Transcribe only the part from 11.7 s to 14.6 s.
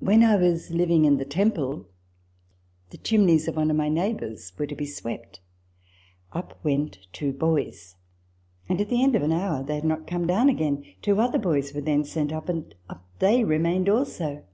were then sent up; and up they remained also.